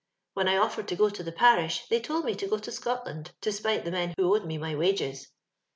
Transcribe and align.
"When 0.33 0.47
I 0.47 0.57
offered 0.57 0.87
to 0.87 0.95
gb 0.95 1.13
to 1.13 1.21
the 1.21 1.31
parish, 1.31 1.87
they 1.89 1.99
told 1.99 2.25
me 2.25 2.33
to 2.33 2.47
go 2.47 2.57
to 2.57 2.71
Scotlsnd, 2.71 3.39
to 3.39 3.51
spite 3.51 3.85
the 3.85 3.91
men 3.91 4.15
who 4.17 4.35
owed 4.35 4.45
me 4.47 4.57
my 4.57 4.73
wages. 4.75 5.27